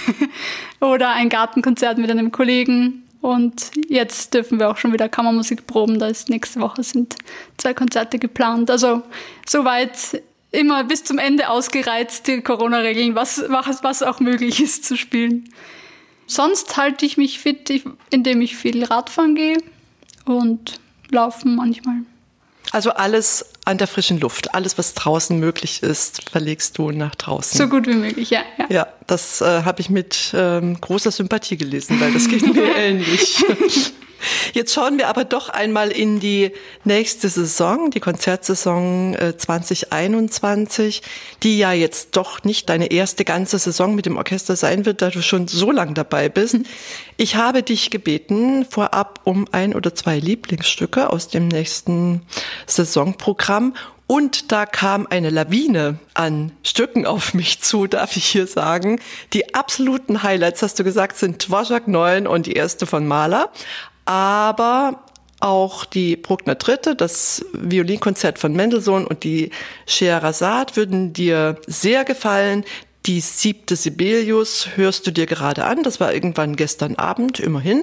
oder 0.80 1.12
ein 1.12 1.30
Gartenkonzert 1.30 1.96
mit 1.96 2.10
einem 2.10 2.30
Kollegen. 2.30 3.04
Und 3.22 3.70
jetzt 3.88 4.34
dürfen 4.34 4.60
wir 4.60 4.68
auch 4.68 4.76
schon 4.76 4.92
wieder 4.92 5.08
Kammermusik 5.08 5.66
proben. 5.66 5.98
Da 5.98 6.08
ist 6.08 6.28
nächste 6.28 6.60
Woche 6.60 6.82
sind 6.82 7.16
zwei 7.56 7.72
Konzerte 7.72 8.18
geplant. 8.18 8.70
Also 8.70 9.00
soweit 9.48 10.20
immer 10.52 10.84
bis 10.84 11.02
zum 11.04 11.18
Ende 11.18 11.48
ausgereizt, 11.48 12.26
die 12.28 12.42
Corona-Regeln, 12.42 13.14
was, 13.14 13.42
was, 13.48 13.82
was 13.82 14.02
auch 14.02 14.20
möglich 14.20 14.62
ist 14.62 14.84
zu 14.84 14.96
spielen. 14.96 15.52
Sonst 16.26 16.76
halte 16.76 17.04
ich 17.04 17.16
mich 17.16 17.40
fit, 17.40 17.70
indem 18.10 18.40
ich 18.40 18.56
viel 18.56 18.84
Radfahren 18.84 19.34
gehe 19.34 19.58
und 20.24 20.80
laufen 21.10 21.56
manchmal. 21.56 21.96
Also 22.70 22.90
alles 22.90 23.44
an 23.64 23.76
der 23.76 23.86
frischen 23.86 24.18
Luft, 24.18 24.54
alles, 24.54 24.78
was 24.78 24.94
draußen 24.94 25.38
möglich 25.38 25.82
ist, 25.82 26.30
verlegst 26.30 26.78
du 26.78 26.90
nach 26.90 27.14
draußen. 27.14 27.58
So 27.58 27.68
gut 27.68 27.86
wie 27.86 27.94
möglich, 27.94 28.30
ja. 28.30 28.42
Ja, 28.56 28.66
ja 28.70 28.86
das 29.06 29.40
äh, 29.40 29.62
habe 29.64 29.80
ich 29.80 29.90
mit 29.90 30.32
ähm, 30.34 30.80
großer 30.80 31.10
Sympathie 31.10 31.56
gelesen, 31.56 32.00
weil 32.00 32.12
das 32.12 32.28
geht 32.28 32.42
mir 32.54 32.74
ähnlich. 32.76 33.44
Jetzt 34.52 34.74
schauen 34.74 34.98
wir 34.98 35.08
aber 35.08 35.24
doch 35.24 35.48
einmal 35.48 35.90
in 35.90 36.20
die 36.20 36.52
nächste 36.84 37.28
Saison, 37.28 37.90
die 37.90 38.00
Konzertsaison 38.00 39.16
2021, 39.36 40.98
äh, 40.98 41.06
die 41.42 41.58
ja 41.58 41.72
jetzt 41.72 42.16
doch 42.16 42.44
nicht 42.44 42.68
deine 42.68 42.90
erste 42.90 43.24
ganze 43.24 43.58
Saison 43.58 43.94
mit 43.94 44.06
dem 44.06 44.16
Orchester 44.16 44.56
sein 44.56 44.86
wird, 44.86 45.02
da 45.02 45.10
du 45.10 45.22
schon 45.22 45.48
so 45.48 45.70
lang 45.70 45.94
dabei 45.94 46.28
bist. 46.28 46.56
Ich 47.16 47.36
habe 47.36 47.62
dich 47.62 47.90
gebeten, 47.90 48.66
vorab 48.68 49.20
um 49.24 49.46
ein 49.52 49.74
oder 49.74 49.94
zwei 49.94 50.18
Lieblingsstücke 50.18 51.10
aus 51.10 51.28
dem 51.28 51.48
nächsten 51.48 52.22
Saisonprogramm 52.66 53.74
und 54.12 54.52
da 54.52 54.66
kam 54.66 55.06
eine 55.08 55.30
Lawine 55.30 55.98
an 56.12 56.52
Stücken 56.62 57.06
auf 57.06 57.32
mich 57.32 57.62
zu, 57.62 57.86
darf 57.86 58.14
ich 58.18 58.26
hier 58.26 58.46
sagen. 58.46 59.00
Die 59.32 59.54
absoluten 59.54 60.22
Highlights, 60.22 60.60
hast 60.60 60.78
du 60.78 60.84
gesagt, 60.84 61.16
sind 61.16 61.48
Dvorak 61.48 61.88
9 61.88 62.26
und 62.26 62.44
die 62.44 62.52
erste 62.52 62.84
von 62.84 63.06
Mahler 63.06 63.50
aber 64.04 65.04
auch 65.40 65.84
die 65.84 66.16
Bruckner 66.16 66.54
Dritte, 66.54 66.94
das 66.94 67.44
Violinkonzert 67.52 68.38
von 68.38 68.52
Mendelssohn 68.52 69.06
und 69.06 69.24
die 69.24 69.50
Scheherazade 69.86 70.76
würden 70.76 71.12
dir 71.12 71.56
sehr 71.66 72.04
gefallen. 72.04 72.64
Die 73.06 73.20
siebte 73.20 73.74
Sibelius 73.74 74.68
hörst 74.76 75.08
du 75.08 75.10
dir 75.10 75.26
gerade 75.26 75.64
an. 75.64 75.82
Das 75.82 75.98
war 75.98 76.14
irgendwann 76.14 76.54
gestern 76.54 76.94
Abend, 76.94 77.40
immerhin. 77.40 77.82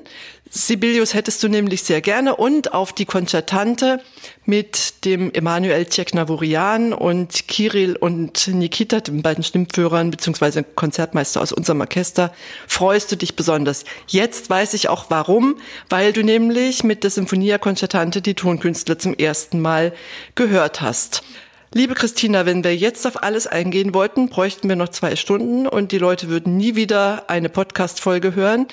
Sibelius 0.49 1.13
hättest 1.13 1.43
du 1.43 1.49
nämlich 1.49 1.83
sehr 1.83 1.99
gerne 1.99 2.37
und 2.37 2.73
auf 2.73 2.93
die 2.93 3.05
Konzertante 3.05 4.01
mit 4.45 5.05
dem 5.05 5.29
Emanuel 5.33 5.85
Tcheknavurian 5.85 6.93
und 6.93 7.49
Kirill 7.49 7.97
und 7.97 8.47
Nikita, 8.47 9.01
den 9.01 9.21
beiden 9.21 9.43
Stimmführern 9.43 10.09
beziehungsweise 10.09 10.63
Konzertmeister 10.63 11.41
aus 11.41 11.51
unserem 11.51 11.81
Orchester, 11.81 12.33
freust 12.65 13.11
du 13.11 13.17
dich 13.17 13.35
besonders. 13.35 13.83
Jetzt 14.07 14.49
weiß 14.49 14.73
ich 14.73 14.87
auch 14.87 15.07
warum, 15.09 15.57
weil 15.89 16.13
du 16.13 16.23
nämlich 16.23 16.85
mit 16.85 17.03
der 17.03 17.11
Symphonia 17.11 17.57
Concertante 17.57 18.21
die 18.21 18.35
Tonkünstler 18.35 18.97
zum 18.97 19.13
ersten 19.15 19.59
Mal 19.59 19.93
gehört 20.33 20.79
hast. 20.79 21.23
Liebe 21.71 21.93
Christina, 21.93 22.47
wenn 22.47 22.63
wir 22.63 22.75
jetzt 22.75 23.05
auf 23.05 23.21
alles 23.21 23.45
eingehen 23.45 23.93
wollten, 23.93 24.29
bräuchten 24.29 24.67
wir 24.67 24.75
noch 24.75 24.89
zwei 24.89 25.15
Stunden 25.15 25.67
und 25.67 25.91
die 25.91 25.99
Leute 25.99 26.27
würden 26.27 26.57
nie 26.57 26.75
wieder 26.75 27.29
eine 27.29 27.47
Podcast-Folge 27.47 28.33
hören. 28.33 28.67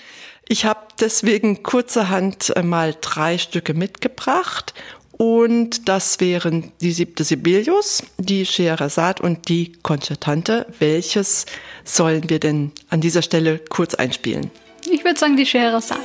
Ich 0.49 0.65
habe 0.65 0.81
deswegen 0.99 1.62
kurzerhand 1.62 2.55
mal 2.65 2.95
drei 2.99 3.37
Stücke 3.37 3.75
mitgebracht 3.75 4.73
und 5.12 5.91
das 5.91 6.21
wären 6.21 6.73
die 6.81 6.93
siebte 6.93 7.25
Sibelius, 7.25 8.03
die 8.17 8.47
Scheherazade 8.47 9.23
und 9.23 9.50
die 9.50 9.73
Concertante. 9.83 10.65
Welches 10.79 11.45
sollen 11.85 12.31
wir 12.31 12.41
denn 12.41 12.73
an 12.88 13.03
dieser 13.03 13.21
Stelle 13.21 13.59
kurz 13.69 13.95
einspielen? 13.95 14.50
Ich 14.91 15.05
würde 15.05 15.19
sagen 15.19 15.37
die 15.37 15.45
Scheherazade. 15.45 16.00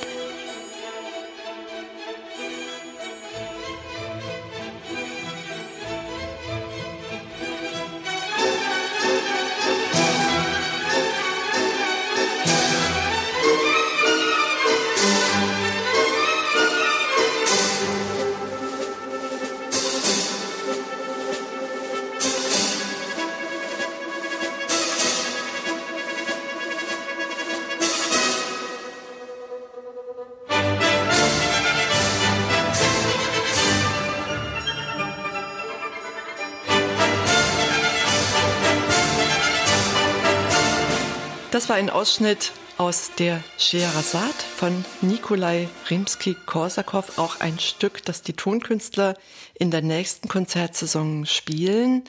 Das 41.61 41.69
war 41.69 41.75
ein 41.75 41.91
Ausschnitt 41.91 42.53
aus 42.79 43.11
der 43.19 43.43
Scheherazade 43.59 44.33
von 44.55 44.83
Nikolai 45.01 45.69
Rimsky-Korsakow, 45.91 47.19
auch 47.19 47.39
ein 47.39 47.59
Stück, 47.59 48.03
das 48.03 48.23
die 48.23 48.33
Tonkünstler 48.33 49.15
in 49.53 49.69
der 49.69 49.83
nächsten 49.83 50.27
Konzertsaison 50.27 51.27
spielen. 51.27 52.03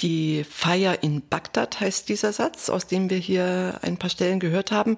Die 0.00 0.42
Feier 0.44 1.02
in 1.02 1.20
Bagdad 1.20 1.80
heißt 1.80 2.08
dieser 2.08 2.32
Satz, 2.32 2.70
aus 2.70 2.86
dem 2.86 3.10
wir 3.10 3.18
hier 3.18 3.78
ein 3.82 3.98
paar 3.98 4.08
Stellen 4.08 4.40
gehört 4.40 4.72
haben. 4.72 4.96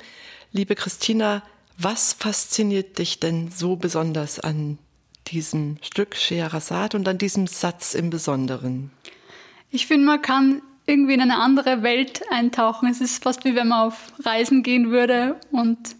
Liebe 0.52 0.76
Christina, 0.76 1.42
was 1.76 2.12
fasziniert 2.12 3.00
dich 3.00 3.18
denn 3.18 3.50
so 3.50 3.74
besonders 3.74 4.38
an 4.38 4.78
diesem 5.26 5.78
Stück 5.82 6.14
Scheherazade 6.14 6.96
und 6.96 7.08
an 7.08 7.18
diesem 7.18 7.48
Satz 7.48 7.94
im 7.94 8.08
Besonderen? 8.08 8.92
Ich 9.72 9.88
finde, 9.88 10.06
man 10.06 10.22
kann 10.22 10.62
irgendwie 10.86 11.14
in 11.14 11.20
eine 11.20 11.38
andere 11.38 11.82
Welt 11.82 12.22
eintauchen. 12.30 12.88
Es 12.88 13.00
ist 13.00 13.22
fast 13.22 13.44
wie 13.44 13.54
wenn 13.54 13.68
man 13.68 13.88
auf 13.88 14.12
Reisen 14.24 14.62
gehen 14.62 14.90
würde 14.90 15.36
und 15.50 15.96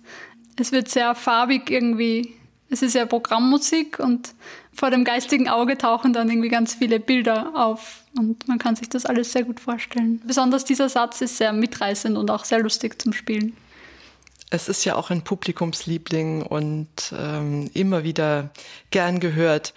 es 0.56 0.72
wird 0.72 0.88
sehr 0.88 1.14
farbig 1.14 1.70
irgendwie. 1.70 2.34
Es 2.70 2.82
ist 2.82 2.94
ja 2.94 3.06
Programmmusik 3.06 3.98
und 3.98 4.34
vor 4.72 4.90
dem 4.90 5.04
geistigen 5.04 5.48
Auge 5.48 5.78
tauchen 5.78 6.12
dann 6.12 6.28
irgendwie 6.28 6.48
ganz 6.48 6.74
viele 6.74 6.98
Bilder 6.98 7.52
auf 7.54 8.02
und 8.16 8.46
man 8.48 8.58
kann 8.58 8.76
sich 8.76 8.88
das 8.88 9.06
alles 9.06 9.32
sehr 9.32 9.44
gut 9.44 9.60
vorstellen. 9.60 10.20
Besonders 10.26 10.64
dieser 10.64 10.88
Satz 10.88 11.20
ist 11.20 11.36
sehr 11.36 11.52
mitreißend 11.52 12.16
und 12.16 12.30
auch 12.30 12.44
sehr 12.44 12.60
lustig 12.60 13.00
zum 13.00 13.12
Spielen. 13.12 13.56
Es 14.50 14.68
ist 14.68 14.84
ja 14.84 14.96
auch 14.96 15.10
ein 15.10 15.22
Publikumsliebling 15.22 16.42
und 16.42 16.88
ähm, 17.16 17.70
immer 17.74 18.04
wieder 18.04 18.50
gern 18.90 19.20
gehört. 19.20 19.74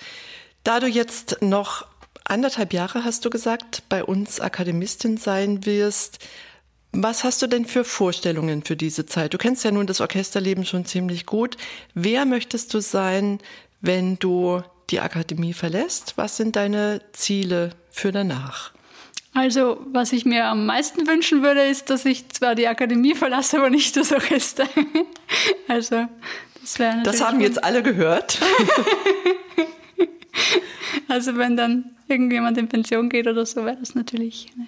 Da 0.63 0.79
du 0.79 0.87
jetzt 0.87 1.41
noch 1.41 1.85
anderthalb 2.29 2.73
Jahre, 2.73 3.03
hast 3.03 3.25
du 3.25 3.29
gesagt, 3.29 3.83
bei 3.89 4.03
uns 4.03 4.39
Akademistin 4.39 5.17
sein 5.17 5.65
wirst. 5.65 6.19
Was 6.91 7.23
hast 7.23 7.41
du 7.41 7.47
denn 7.47 7.65
für 7.65 7.83
Vorstellungen 7.83 8.63
für 8.63 8.75
diese 8.75 9.05
Zeit? 9.05 9.33
Du 9.33 9.37
kennst 9.37 9.63
ja 9.63 9.71
nun 9.71 9.87
das 9.87 10.01
Orchesterleben 10.01 10.65
schon 10.65 10.85
ziemlich 10.85 11.25
gut. 11.25 11.57
Wer 11.93 12.25
möchtest 12.25 12.73
du 12.73 12.79
sein, 12.79 13.39
wenn 13.81 14.17
du 14.17 14.61
die 14.89 14.99
Akademie 14.99 15.53
verlässt? 15.53 16.13
Was 16.15 16.37
sind 16.37 16.55
deine 16.55 17.01
Ziele 17.11 17.71
für 17.89 18.11
danach? 18.11 18.71
Also, 19.33 19.85
was 19.91 20.13
ich 20.13 20.25
mir 20.25 20.45
am 20.45 20.65
meisten 20.65 21.05
wünschen 21.05 21.43
würde, 21.43 21.63
ist, 21.63 21.91
dass 21.91 22.05
ich 22.05 22.29
zwar 22.29 22.55
die 22.55 22.67
Akademie 22.67 23.13
verlasse, 23.13 23.57
aber 23.57 23.69
nicht 23.69 23.95
das 23.95 24.11
Orchester. 24.11 24.65
also, 25.67 26.07
das 26.61 26.79
wäre 26.79 27.03
Das 27.03 27.21
haben 27.21 27.39
jetzt 27.41 27.63
alle 27.63 27.83
gehört. 27.83 28.39
also, 31.17 31.35
wenn 31.35 31.57
dann 31.57 31.95
irgendjemand 32.07 32.59
in 32.59 32.69
Pension 32.69 33.09
geht 33.09 33.25
oder 33.25 33.43
so, 33.43 33.65
wäre 33.65 33.77
das 33.77 33.95
natürlich 33.95 34.49
eine 34.55 34.67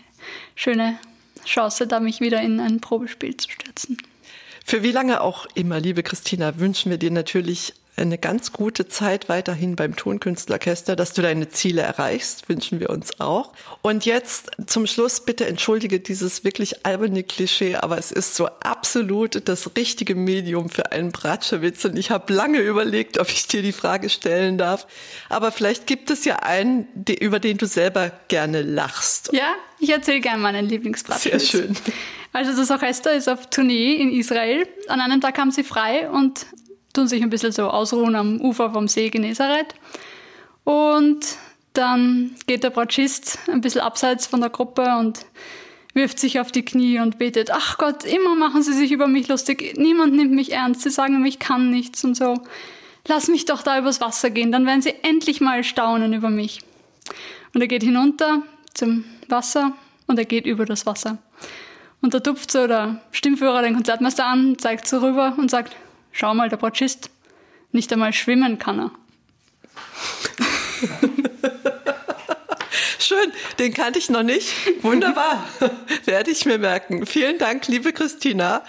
schöne 0.55 0.97
Chance, 1.45 1.85
da 1.85 1.99
mich 1.99 2.21
wieder 2.21 2.41
in 2.41 2.59
ein 2.59 2.79
Probespiel 2.79 3.37
zu 3.37 3.51
stürzen. 3.51 3.97
Für 4.65 4.81
wie 4.81 4.91
lange 4.91 5.21
auch 5.21 5.45
immer, 5.53 5.79
liebe 5.79 6.01
Christina, 6.01 6.57
wünschen 6.57 6.89
wir 6.89 6.97
dir 6.97 7.11
natürlich 7.11 7.75
eine 7.99 8.17
ganz 8.17 8.51
gute 8.53 8.87
Zeit 8.87 9.29
weiterhin 9.29 9.75
beim 9.75 9.95
Tonkünstlerorchester, 9.95 10.95
dass 10.95 11.13
du 11.13 11.21
deine 11.21 11.49
Ziele 11.49 11.81
erreichst, 11.81 12.49
wünschen 12.49 12.79
wir 12.79 12.89
uns 12.89 13.19
auch. 13.19 13.53
Und 13.81 14.05
jetzt 14.05 14.51
zum 14.67 14.87
Schluss 14.87 15.21
bitte 15.25 15.45
entschuldige 15.45 15.99
dieses 15.99 16.43
wirklich 16.43 16.85
alberne 16.85 17.23
Klischee, 17.23 17.75
aber 17.75 17.97
es 17.97 18.11
ist 18.11 18.35
so 18.35 18.47
absolut 18.61 19.47
das 19.47 19.71
richtige 19.75 20.15
Medium 20.15 20.69
für 20.69 20.91
einen 20.91 21.11
Bratschewitz 21.11 21.85
und 21.85 21.97
ich 21.97 22.11
habe 22.11 22.33
lange 22.33 22.59
überlegt, 22.59 23.19
ob 23.19 23.29
ich 23.29 23.47
dir 23.47 23.61
die 23.61 23.71
Frage 23.71 24.09
stellen 24.09 24.57
darf. 24.57 24.87
Aber 25.29 25.51
vielleicht 25.51 25.87
gibt 25.87 26.09
es 26.09 26.25
ja 26.25 26.37
einen, 26.37 26.87
über 27.19 27.39
den 27.39 27.57
du 27.57 27.67
selber 27.67 28.11
gerne 28.27 28.61
lachst. 28.61 29.29
Ja, 29.33 29.55
ich 29.79 29.89
erzähle 29.89 30.19
gerne 30.19 30.41
meinen 30.41 30.65
Lieblingsbratschewitz. 30.65 31.51
Sehr 31.51 31.63
schön. 31.63 31.75
Also 32.31 32.55
das 32.55 32.69
Orchester 32.69 33.13
ist 33.13 33.27
auf 33.27 33.49
Tournee 33.49 33.95
in 33.95 34.11
Israel. 34.11 34.67
An 34.87 35.01
einem 35.01 35.19
Tag 35.19 35.37
haben 35.37 35.51
sie 35.51 35.63
frei 35.63 36.09
und 36.09 36.45
tun 36.99 37.07
sich 37.07 37.23
ein 37.23 37.29
bisschen 37.29 37.53
so 37.53 37.69
ausruhen 37.69 38.15
am 38.15 38.41
Ufer 38.41 38.71
vom 38.71 38.89
See 38.89 39.09
Genezareth. 39.09 39.73
Und 40.65 41.37
dann 41.71 42.35
geht 42.45 42.63
der 42.63 42.71
Bratschist 42.71 43.39
ein 43.47 43.61
bisschen 43.61 43.81
abseits 43.81 44.27
von 44.27 44.41
der 44.41 44.49
Gruppe 44.49 44.97
und 44.97 45.25
wirft 45.93 46.19
sich 46.19 46.41
auf 46.41 46.51
die 46.51 46.65
Knie 46.65 46.99
und 46.99 47.17
betet, 47.17 47.51
ach 47.51 47.77
Gott, 47.77 48.03
immer 48.03 48.35
machen 48.35 48.63
sie 48.63 48.73
sich 48.73 48.91
über 48.91 49.07
mich 49.07 49.29
lustig, 49.29 49.75
niemand 49.77 50.13
nimmt 50.13 50.33
mich 50.33 50.51
ernst, 50.51 50.81
sie 50.81 50.89
sagen 50.89 51.25
ich 51.25 51.39
kann 51.39 51.69
nichts 51.69 52.03
und 52.03 52.15
so. 52.15 52.35
Lass 53.07 53.29
mich 53.29 53.45
doch 53.45 53.63
da 53.63 53.79
übers 53.79 54.01
Wasser 54.01 54.29
gehen, 54.29 54.51
dann 54.51 54.65
werden 54.65 54.81
sie 54.81 54.93
endlich 55.01 55.39
mal 55.39 55.63
staunen 55.63 56.13
über 56.13 56.29
mich. 56.29 56.59
Und 57.53 57.61
er 57.61 57.67
geht 57.67 57.83
hinunter 57.83 58.43
zum 58.73 59.05
Wasser 59.29 59.71
und 60.05 60.19
er 60.19 60.25
geht 60.25 60.45
über 60.45 60.65
das 60.65 60.85
Wasser. 60.85 61.17
Und 62.01 62.13
da 62.13 62.19
tupft 62.19 62.51
so 62.51 62.67
der 62.67 63.01
Stimmführer 63.11 63.61
den 63.61 63.75
Konzertmeister 63.75 64.25
an, 64.25 64.57
zeigt 64.57 64.85
so 64.87 64.99
rüber 64.99 65.33
und 65.37 65.49
sagt, 65.49 65.75
Schau 66.11 66.33
mal, 66.33 66.49
der 66.49 66.57
Bratschist, 66.57 67.09
nicht 67.71 67.91
einmal 67.93 68.13
schwimmen 68.13 68.59
kann 68.59 68.79
er. 68.79 68.91
Schön, 72.99 73.31
den 73.57 73.73
kannte 73.73 73.99
ich 73.99 74.09
noch 74.09 74.23
nicht. 74.23 74.53
Wunderbar, 74.83 75.47
werde 76.05 76.31
ich 76.31 76.45
mir 76.45 76.57
merken. 76.57 77.05
Vielen 77.05 77.37
Dank, 77.37 77.67
liebe 77.67 77.93
Christina. 77.93 78.63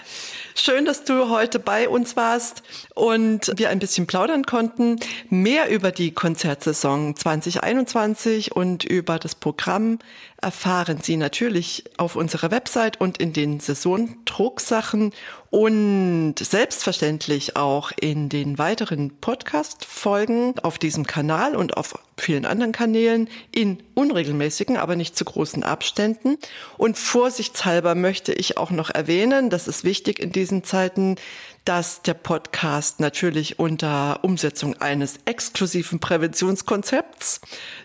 Schön, 0.63 0.85
dass 0.85 1.03
du 1.03 1.27
heute 1.29 1.57
bei 1.57 1.89
uns 1.89 2.15
warst 2.15 2.61
und 2.93 3.51
wir 3.55 3.71
ein 3.71 3.79
bisschen 3.79 4.05
plaudern 4.05 4.43
konnten. 4.43 4.99
Mehr 5.31 5.71
über 5.71 5.91
die 5.91 6.11
Konzertsaison 6.11 7.15
2021 7.15 8.55
und 8.55 8.83
über 8.83 9.17
das 9.17 9.33
Programm 9.33 9.97
erfahren 10.39 10.99
Sie 11.01 11.17
natürlich 11.17 11.85
auf 11.97 12.15
unserer 12.15 12.51
Website 12.51 13.01
und 13.01 13.17
in 13.17 13.33
den 13.33 13.59
Saisondrucksachen 13.59 15.13
und 15.51 16.35
selbstverständlich 16.39 17.55
auch 17.57 17.91
in 17.99 18.29
den 18.29 18.57
weiteren 18.57 19.17
Podcast-Folgen 19.19 20.55
auf 20.59 20.79
diesem 20.79 21.05
Kanal 21.05 21.55
und 21.55 21.75
auf 21.75 21.95
vielen 22.17 22.45
anderen 22.45 22.71
Kanälen 22.71 23.29
in 23.51 23.83
unregelmäßigen, 23.95 24.77
aber 24.77 24.95
nicht 24.95 25.17
zu 25.17 25.25
großen 25.25 25.63
Abständen. 25.63 26.37
Und 26.77 26.97
vorsichtshalber 26.97 27.95
möchte 27.95 28.31
ich 28.33 28.57
auch 28.57 28.71
noch 28.71 28.89
erwähnen, 28.89 29.49
das 29.49 29.67
ist 29.67 29.83
wichtig 29.83 30.19
in 30.19 30.31
diesen 30.51 30.63
Zeiten, 30.65 31.15
dass 31.63 32.01
der 32.01 32.13
Podcast 32.13 32.99
natürlich 32.99 33.57
unter 33.57 34.23
Umsetzung 34.23 34.75
eines 34.81 35.19
exklusiven 35.25 35.99
Präventionskonzepts 35.99 37.39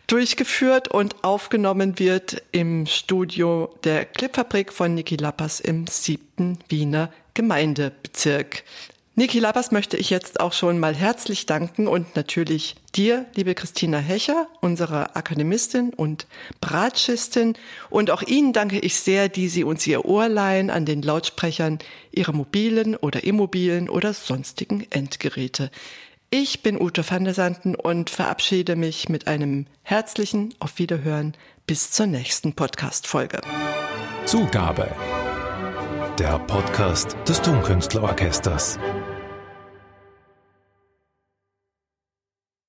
durchgeführt 0.08 0.88
und 0.88 1.22
aufgenommen 1.22 1.98
wird 2.00 2.42
im 2.50 2.86
Studio 2.86 3.72
der 3.84 4.04
Clipfabrik 4.04 4.72
von 4.72 4.94
Niki 4.94 5.16
Lappers 5.16 5.60
im 5.60 5.86
siebten 5.86 6.58
Wiener 6.68 7.12
Gemeindebezirk. 7.34 8.64
Niki 9.18 9.38
Lappers 9.38 9.70
möchte 9.72 9.96
ich 9.96 10.10
jetzt 10.10 10.40
auch 10.40 10.52
schon 10.52 10.78
mal 10.78 10.94
herzlich 10.94 11.46
danken 11.46 11.88
und 11.88 12.16
natürlich 12.16 12.76
dir, 12.94 13.24
liebe 13.34 13.54
Christina 13.54 13.96
Hecher, 13.96 14.46
unserer 14.60 15.16
Akademistin 15.16 15.94
und 15.94 16.26
Bratschistin. 16.60 17.54
Und 17.88 18.10
auch 18.10 18.20
Ihnen 18.20 18.52
danke 18.52 18.78
ich 18.78 18.96
sehr, 18.96 19.30
die 19.30 19.48
Sie 19.48 19.64
uns 19.64 19.86
Ihr 19.86 20.04
Ohr 20.04 20.28
leihen 20.28 20.68
an 20.68 20.84
den 20.84 21.00
Lautsprechern 21.00 21.78
Ihrer 22.12 22.34
mobilen 22.34 22.94
oder 22.94 23.24
immobilen 23.24 23.88
oder 23.88 24.12
sonstigen 24.12 24.86
Endgeräte. 24.90 25.70
Ich 26.28 26.62
bin 26.62 26.78
Ute 26.78 27.02
van 27.08 27.24
der 27.24 27.32
Sanden 27.32 27.74
und 27.74 28.10
verabschiede 28.10 28.76
mich 28.76 29.08
mit 29.08 29.28
einem 29.28 29.64
herzlichen 29.82 30.52
Auf 30.58 30.78
Wiederhören 30.78 31.32
bis 31.66 31.90
zur 31.90 32.04
nächsten 32.04 32.52
Podcast-Folge. 32.52 33.40
Zugabe. 34.26 34.94
Der 36.18 36.38
Podcast 36.40 37.16
des 37.26 37.40
Tonkünstlerorchesters. 37.42 38.78